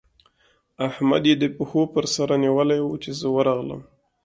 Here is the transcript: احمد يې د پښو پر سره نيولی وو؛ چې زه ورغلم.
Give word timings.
احمد 0.87 1.23
يې 1.29 1.35
د 1.39 1.45
پښو 1.57 1.81
پر 1.93 2.05
سره 2.15 2.33
نيولی 2.43 2.79
وو؛ 2.81 2.95
چې 3.03 3.09
زه 3.19 3.27
ورغلم. 3.35 3.81